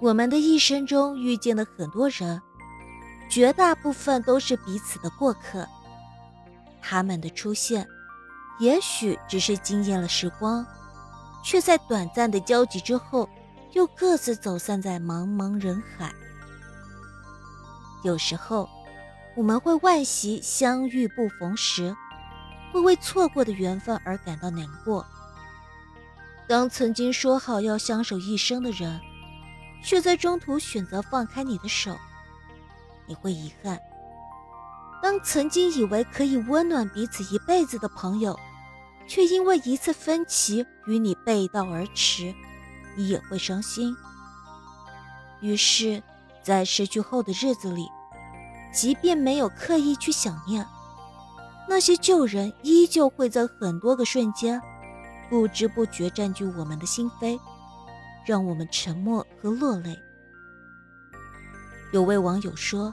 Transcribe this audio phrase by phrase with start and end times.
[0.00, 2.40] 我们的一生中遇见的很多人，
[3.30, 5.66] 绝大部分都是彼此的过客。
[6.82, 7.86] 他们的出现，
[8.60, 10.66] 也许只是惊艳了时光，
[11.42, 13.28] 却在短暂的交集之后，
[13.72, 16.12] 又各自走散在茫茫人海。
[18.02, 18.68] 有时候，
[19.34, 21.96] 我们会惋惜相遇不逢时，
[22.72, 25.06] 会为错过的缘分而感到难过。
[26.46, 29.00] 当曾经说好要相守一生的人，
[29.84, 31.94] 却在中途选择放开你的手，
[33.06, 33.76] 你会遗憾；
[35.02, 38.38] 当曾经以为可以温暖彼此一辈子的朋友，
[39.06, 42.34] 却因为一次分歧与你背道而驰，
[42.96, 43.94] 你也会伤心。
[45.40, 46.02] 于是，
[46.42, 47.86] 在失去后的日子里，
[48.72, 50.66] 即便没有刻意去想念，
[51.68, 54.60] 那些旧人依旧会在很多个瞬间。
[55.28, 57.38] 不知不觉占据我们的心扉，
[58.24, 59.98] 让我们沉默和落泪。
[61.92, 62.92] 有位网友说：“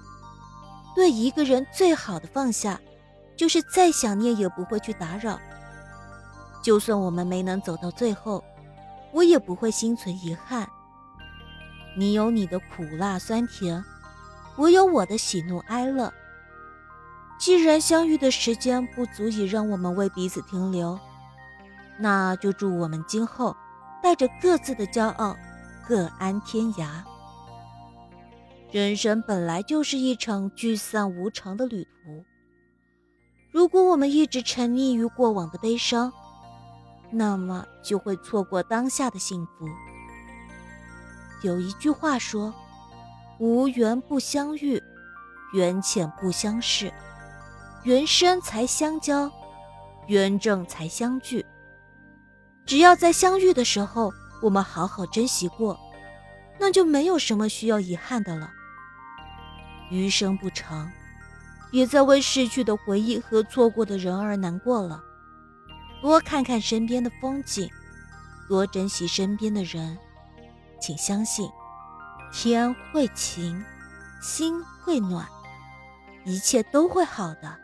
[0.96, 2.80] 对一个人最好的放下，
[3.36, 5.40] 就是再想念也不会去打扰。
[6.62, 8.44] 就算我们没能走到最后，
[9.12, 10.70] 我也不会心存遗憾。
[11.98, 13.84] 你有你的苦辣酸甜，
[14.56, 16.14] 我有我的喜怒哀乐。
[17.40, 21.00] 既然相遇的时间不足以让我们为彼此停留。”
[22.00, 23.56] 那就祝我们今后
[24.02, 25.36] 带着各自的骄傲，
[25.88, 26.88] 各安天涯。
[28.72, 32.24] 人生本来就是一场聚散无常的旅途。
[33.52, 36.12] 如果我们一直沉溺于过往的悲伤，
[37.12, 39.68] 那么就会错过当下的幸福。
[41.44, 42.54] 有一句话说
[43.40, 44.82] ：“无缘不相遇，
[45.54, 46.94] 缘浅不相识，
[47.84, 49.30] 缘深才相交，
[50.08, 51.46] 缘正才相聚。”
[52.72, 55.78] 只要在相遇的时候，我们好好珍惜过，
[56.58, 58.50] 那就没有什么需要遗憾的了。
[59.90, 60.90] 余生不长，
[61.70, 65.04] 别再为逝去的回忆和错过的人而难过了。
[66.02, 67.70] 多看看身边的风景，
[68.48, 69.98] 多珍惜身边的人。
[70.80, 71.50] 请相信，
[72.32, 73.62] 天会晴，
[74.22, 75.28] 心会暖，
[76.24, 77.61] 一切都会好的。